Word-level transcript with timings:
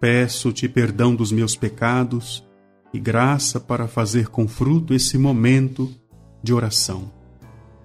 Peço-te 0.00 0.66
perdão 0.66 1.14
dos 1.14 1.30
meus 1.30 1.54
pecados 1.54 2.42
e 2.92 2.98
graça 2.98 3.60
para 3.60 3.86
fazer 3.86 4.28
com 4.28 4.48
fruto 4.48 4.94
esse 4.94 5.18
momento 5.18 5.92
de 6.42 6.54
oração. 6.54 7.12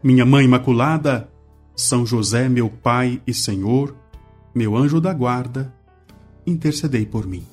Minha 0.02 0.26
Mãe 0.26 0.46
Imaculada, 0.46 1.30
São 1.76 2.06
José, 2.06 2.48
meu 2.48 2.70
Pai 2.70 3.22
e 3.28 3.34
Senhor, 3.34 3.94
meu 4.56 4.78
anjo 4.78 5.02
da 5.02 5.14
guarda, 5.14 5.76
intercedei 6.48 7.06
por 7.06 7.28
mim. 7.28 7.44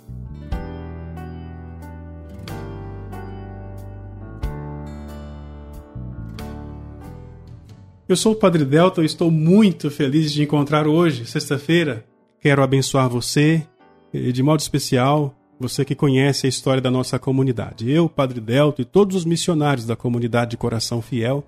Eu 8.09 8.17
sou 8.17 8.35
o 8.35 8.37
Padre 8.37 8.65
Delta 8.65 9.03
e 9.03 9.07
estou 9.07 9.29
muito 9.29 9.91
feliz 9.91 10.31
de 10.31 10.45
encontrar 10.45 10.87
hoje, 10.87 11.27
sexta-feira. 11.27 12.07
Quero 12.41 12.63
abençoar 12.63 13.09
você 13.09 13.67
de 14.13 14.43
modo 14.43 14.61
especial, 14.61 15.35
você 15.59 15.85
que 15.85 15.95
conhece 15.95 16.47
a 16.47 16.49
história 16.49 16.83
da 16.83 16.91
nossa 16.91 17.19
comunidade. 17.19 17.91
Eu, 17.91 18.09
Padre 18.09 18.41
Delto 18.41 18.83
e 18.83 18.85
todos 18.85 19.17
os 19.17 19.25
missionários 19.25 19.87
da 19.87 19.97
comunidade 19.97 20.53
de 20.53 20.57
Coração 20.57 21.01
Fiel, 21.01 21.45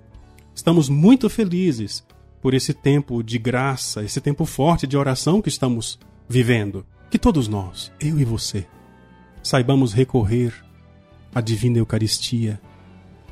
estamos 0.55 0.89
muito 0.89 1.29
felizes 1.29 2.05
por 2.41 2.55
esse 2.55 2.73
tempo 2.73 3.23
de 3.23 3.39
graça, 3.39 4.03
esse 4.05 4.21
tempo 4.21 4.45
forte 4.45 4.87
de 4.87 4.97
oração 4.97 5.43
que 5.43 5.49
estamos 5.49 5.99
vivendo. 6.29 6.87
Que 7.11 7.19
todos 7.19 7.49
nós, 7.49 7.93
eu 8.01 8.19
e 8.19 8.25
você, 8.25 8.67
saibamos 9.43 9.93
recorrer 9.93 10.55
à 11.35 11.41
divina 11.41 11.79
Eucaristia, 11.79 12.61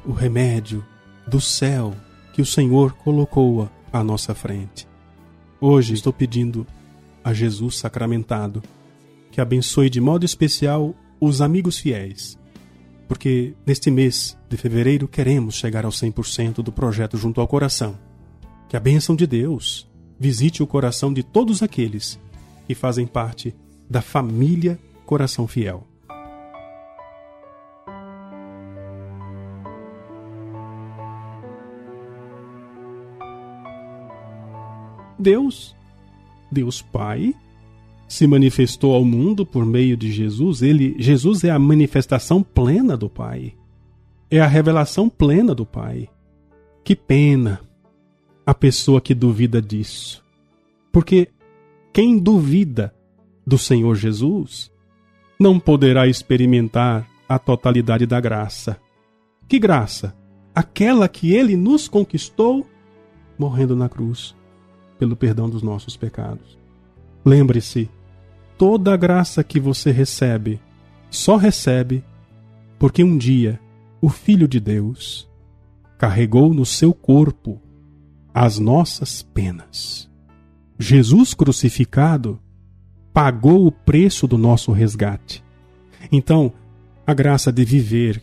o 0.04 0.12
remédio 0.12 0.84
do 1.26 1.40
céu 1.40 1.94
que 2.32 2.42
o 2.42 2.46
Senhor 2.46 2.92
colocou 2.94 3.68
à 3.92 4.02
nossa 4.02 4.34
frente. 4.34 4.86
Hoje 5.60 5.94
estou 5.94 6.12
pedindo 6.12 6.66
a 7.22 7.32
Jesus 7.32 7.76
sacramentado 7.76 8.62
que 9.32 9.40
abençoe 9.40 9.88
de 9.88 10.00
modo 10.00 10.26
especial 10.26 10.94
os 11.18 11.40
amigos 11.40 11.78
fiéis, 11.78 12.38
porque 13.08 13.54
neste 13.66 13.90
mês 13.90 14.36
de 14.48 14.58
fevereiro 14.58 15.08
queremos 15.08 15.54
chegar 15.54 15.86
ao 15.86 15.90
100% 15.90 16.56
do 16.56 16.70
projeto 16.70 17.16
junto 17.16 17.40
ao 17.40 17.48
coração. 17.48 17.98
Que 18.68 18.76
a 18.76 18.80
bênção 18.80 19.16
de 19.16 19.26
Deus 19.26 19.90
visite 20.20 20.62
o 20.62 20.66
coração 20.66 21.12
de 21.12 21.22
todos 21.22 21.62
aqueles 21.62 22.20
que 22.66 22.74
fazem 22.74 23.06
parte 23.06 23.54
da 23.88 24.02
família 24.02 24.78
Coração 25.06 25.48
Fiel. 25.48 25.86
Deus, 35.18 35.74
Deus 36.50 36.82
Pai, 36.82 37.34
se 38.12 38.26
manifestou 38.26 38.94
ao 38.94 39.06
mundo 39.06 39.46
por 39.46 39.64
meio 39.64 39.96
de 39.96 40.12
Jesus, 40.12 40.60
ele, 40.60 40.94
Jesus 40.98 41.44
é 41.44 41.50
a 41.50 41.58
manifestação 41.58 42.42
plena 42.42 42.94
do 42.94 43.08
Pai. 43.08 43.54
É 44.30 44.38
a 44.38 44.46
revelação 44.46 45.08
plena 45.08 45.54
do 45.54 45.64
Pai. 45.64 46.10
Que 46.84 46.94
pena 46.94 47.62
a 48.44 48.52
pessoa 48.52 49.00
que 49.00 49.14
duvida 49.14 49.62
disso. 49.62 50.22
Porque 50.92 51.28
quem 51.90 52.18
duvida 52.18 52.94
do 53.46 53.56
Senhor 53.56 53.94
Jesus 53.94 54.70
não 55.40 55.58
poderá 55.58 56.06
experimentar 56.06 57.08
a 57.26 57.38
totalidade 57.38 58.04
da 58.04 58.20
graça. 58.20 58.78
Que 59.48 59.58
graça? 59.58 60.14
Aquela 60.54 61.08
que 61.08 61.32
ele 61.34 61.56
nos 61.56 61.88
conquistou 61.88 62.66
morrendo 63.38 63.74
na 63.74 63.88
cruz 63.88 64.36
pelo 64.98 65.16
perdão 65.16 65.48
dos 65.48 65.62
nossos 65.62 65.96
pecados. 65.96 66.58
Lembre-se 67.24 67.88
toda 68.62 68.94
a 68.94 68.96
graça 68.96 69.42
que 69.42 69.58
você 69.58 69.90
recebe, 69.90 70.60
só 71.10 71.34
recebe 71.34 72.04
porque 72.78 73.02
um 73.02 73.18
dia 73.18 73.58
o 74.00 74.08
Filho 74.08 74.46
de 74.46 74.60
Deus 74.60 75.28
carregou 75.98 76.54
no 76.54 76.64
seu 76.64 76.94
corpo 76.94 77.60
as 78.32 78.60
nossas 78.60 79.20
penas. 79.20 80.08
Jesus 80.78 81.34
crucificado 81.34 82.38
pagou 83.12 83.66
o 83.66 83.72
preço 83.72 84.28
do 84.28 84.38
nosso 84.38 84.70
resgate. 84.70 85.42
Então, 86.12 86.52
a 87.04 87.12
graça 87.12 87.52
de 87.52 87.64
viver, 87.64 88.22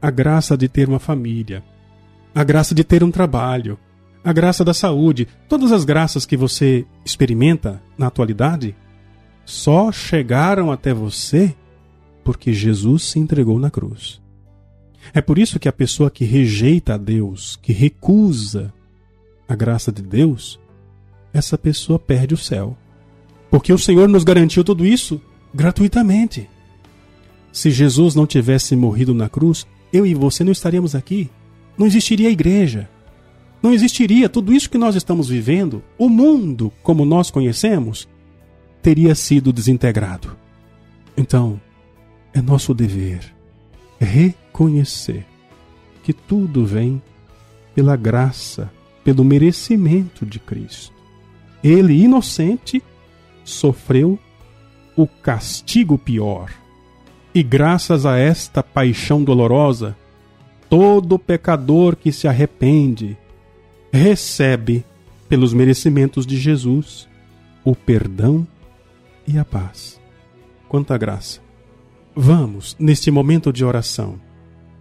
a 0.00 0.10
graça 0.10 0.56
de 0.56 0.66
ter 0.66 0.88
uma 0.88 0.98
família, 0.98 1.62
a 2.34 2.42
graça 2.42 2.74
de 2.74 2.82
ter 2.82 3.04
um 3.04 3.10
trabalho, 3.10 3.78
a 4.24 4.32
graça 4.32 4.64
da 4.64 4.72
saúde, 4.72 5.28
todas 5.46 5.72
as 5.72 5.84
graças 5.84 6.24
que 6.24 6.38
você 6.38 6.86
experimenta 7.04 7.82
na 7.98 8.06
atualidade 8.06 8.74
só 9.48 9.90
chegaram 9.90 10.70
até 10.70 10.92
você 10.92 11.54
porque 12.22 12.52
Jesus 12.52 13.04
se 13.04 13.18
entregou 13.18 13.58
na 13.58 13.70
cruz. 13.70 14.20
É 15.14 15.22
por 15.22 15.38
isso 15.38 15.58
que 15.58 15.66
a 15.66 15.72
pessoa 15.72 16.10
que 16.10 16.26
rejeita 16.26 16.94
a 16.94 16.96
Deus, 16.98 17.58
que 17.62 17.72
recusa 17.72 18.70
a 19.48 19.56
graça 19.56 19.90
de 19.90 20.02
Deus, 20.02 20.60
essa 21.32 21.56
pessoa 21.56 21.98
perde 21.98 22.34
o 22.34 22.36
céu. 22.36 22.76
Porque 23.50 23.72
o 23.72 23.78
Senhor 23.78 24.06
nos 24.06 24.22
garantiu 24.22 24.62
tudo 24.62 24.84
isso 24.84 25.18
gratuitamente. 25.54 26.46
Se 27.50 27.70
Jesus 27.70 28.14
não 28.14 28.26
tivesse 28.26 28.76
morrido 28.76 29.14
na 29.14 29.30
cruz, 29.30 29.66
eu 29.90 30.04
e 30.04 30.12
você 30.12 30.44
não 30.44 30.52
estaríamos 30.52 30.94
aqui. 30.94 31.30
Não 31.78 31.86
existiria 31.86 32.28
a 32.28 32.32
igreja. 32.32 32.86
Não 33.62 33.72
existiria 33.72 34.28
tudo 34.28 34.52
isso 34.52 34.68
que 34.68 34.76
nós 34.76 34.94
estamos 34.94 35.30
vivendo. 35.30 35.82
O 35.96 36.06
mundo, 36.06 36.70
como 36.82 37.06
nós 37.06 37.30
conhecemos, 37.30 38.06
teria 38.88 39.14
sido 39.14 39.52
desintegrado. 39.52 40.34
Então, 41.14 41.60
é 42.32 42.40
nosso 42.40 42.72
dever 42.72 43.20
reconhecer 44.00 45.26
que 46.02 46.14
tudo 46.14 46.64
vem 46.64 47.02
pela 47.74 47.96
graça, 47.96 48.72
pelo 49.04 49.22
merecimento 49.22 50.24
de 50.24 50.40
Cristo. 50.40 50.94
Ele, 51.62 52.02
inocente, 52.02 52.82
sofreu 53.44 54.18
o 54.96 55.06
castigo 55.06 55.98
pior. 55.98 56.50
E 57.34 57.42
graças 57.42 58.06
a 58.06 58.16
esta 58.16 58.62
paixão 58.62 59.22
dolorosa, 59.22 59.94
todo 60.66 61.18
pecador 61.18 61.94
que 61.94 62.10
se 62.10 62.26
arrepende 62.26 63.18
recebe, 63.92 64.82
pelos 65.28 65.52
merecimentos 65.52 66.24
de 66.24 66.38
Jesus, 66.38 67.06
o 67.62 67.76
perdão 67.76 68.46
e 69.28 69.38
a 69.38 69.44
paz. 69.44 70.00
Quanta 70.68 70.96
graça! 70.96 71.40
Vamos, 72.16 72.74
neste 72.80 73.10
momento 73.10 73.52
de 73.52 73.64
oração, 73.64 74.18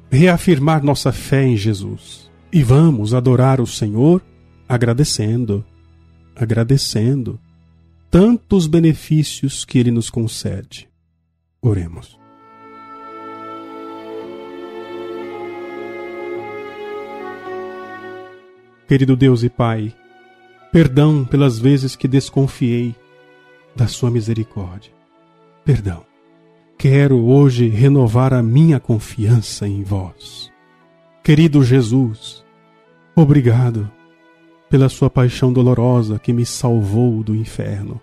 reafirmar 0.10 0.84
nossa 0.84 1.12
fé 1.12 1.44
em 1.44 1.56
Jesus 1.56 2.32
e 2.52 2.64
vamos 2.64 3.14
adorar 3.14 3.62
o 3.62 3.68
Senhor 3.68 4.24
agradecendo, 4.68 5.64
agradecendo 6.36 7.40
tantos 8.10 8.68
benefícios 8.68 9.64
que 9.64 9.78
Ele 9.78 9.92
nos 9.92 10.10
concede. 10.10 10.90
Oremos. 11.62 12.18
Querido 18.88 19.18
Deus 19.18 19.44
e 19.44 19.50
Pai, 19.50 19.94
perdão 20.72 21.26
pelas 21.26 21.60
vezes 21.60 21.96
que 21.96 22.08
desconfiei 22.08 22.96
da 23.78 23.88
sua 23.88 24.10
misericórdia. 24.10 24.92
Perdão. 25.64 26.04
Quero 26.80 27.26
hoje 27.26 27.68
renovar 27.68 28.34
a 28.34 28.42
minha 28.42 28.80
confiança 28.80 29.68
em 29.68 29.84
vós. 29.84 30.52
Querido 31.24 31.64
Jesus, 31.64 32.44
obrigado 33.16 33.90
pela 34.70 34.90
sua 34.90 35.10
paixão 35.10 35.54
dolorosa 35.54 36.18
que 36.18 36.34
me 36.34 36.46
salvou 36.46 37.24
do 37.24 37.36
inferno. 37.36 38.02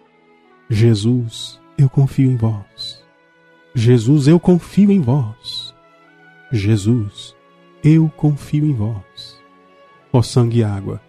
Jesus, 0.71 1.61
eu 1.77 1.89
confio 1.89 2.31
em 2.31 2.37
vós. 2.37 3.03
Jesus, 3.75 4.29
eu 4.29 4.39
confio 4.39 4.91
em 4.91 5.01
vós. 5.01 5.75
Jesus, 6.53 7.35
eu 7.83 8.11
confio 8.17 8.65
em 8.65 8.73
vós. 8.73 9.41
Ó 10.13 10.23
sangue 10.23 10.61
e 10.61 10.65
água, 10.65 11.01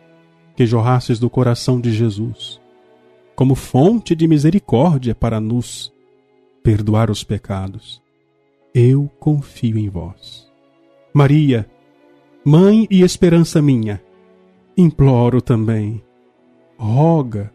que 0.55 0.65
jorrastes 0.65 1.19
do 1.19 1.29
coração 1.29 1.79
de 1.79 1.91
Jesus, 1.91 2.59
como 3.35 3.55
fonte 3.55 4.15
de 4.15 4.27
misericórdia 4.27 5.13
para 5.13 5.39
nos 5.39 5.93
perdoar 6.63 7.11
os 7.11 7.23
pecados. 7.23 8.01
Eu 8.73 9.09
confio 9.19 9.77
em 9.77 9.89
vós. 9.89 10.49
Maria, 11.13 11.69
Mãe 12.47 12.87
e 12.91 13.01
esperança 13.01 13.59
minha, 13.59 13.99
imploro 14.77 15.41
também, 15.41 16.03
roga 16.77 17.51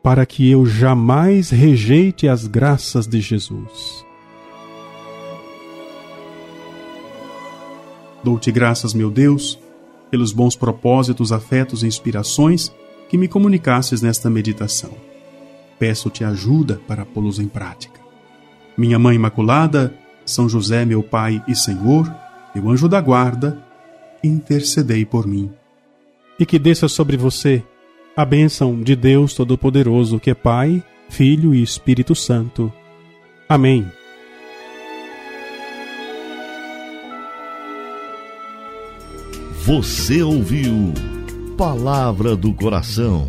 para 0.00 0.24
que 0.24 0.48
eu 0.48 0.64
jamais 0.64 1.50
rejeite 1.50 2.28
as 2.28 2.46
graças 2.46 3.08
de 3.08 3.20
Jesus. 3.20 4.06
Dou-te 8.22 8.52
graças, 8.52 8.94
meu 8.94 9.10
Deus, 9.10 9.58
pelos 10.08 10.30
bons 10.30 10.54
propósitos, 10.54 11.32
afetos 11.32 11.82
e 11.82 11.88
inspirações 11.88 12.72
que 13.12 13.18
me 13.18 13.28
comunicasses 13.28 14.00
nesta 14.00 14.30
meditação. 14.30 14.92
Peço-te 15.78 16.24
ajuda 16.24 16.80
para 16.88 17.04
pô-los 17.04 17.38
em 17.38 17.46
prática. 17.46 18.00
Minha 18.74 18.98
Mãe 18.98 19.16
Imaculada, 19.16 19.92
São 20.24 20.48
José, 20.48 20.86
meu 20.86 21.02
Pai 21.02 21.44
e 21.46 21.54
Senhor, 21.54 22.10
meu 22.54 22.70
anjo 22.70 22.88
da 22.88 23.02
guarda, 23.02 23.62
intercedei 24.24 25.04
por 25.04 25.26
mim. 25.26 25.52
E 26.40 26.46
que 26.46 26.58
desça 26.58 26.88
sobre 26.88 27.18
você 27.18 27.62
a 28.16 28.24
bênção 28.24 28.80
de 28.80 28.96
Deus 28.96 29.34
Todo-Poderoso, 29.34 30.18
que 30.18 30.30
é 30.30 30.34
Pai, 30.34 30.82
Filho 31.10 31.54
e 31.54 31.62
Espírito 31.62 32.14
Santo. 32.14 32.72
Amém. 33.46 33.86
Você 39.66 40.22
ouviu 40.22 40.94
Palavra 41.62 42.34
do 42.34 42.52
Coração 42.52 43.28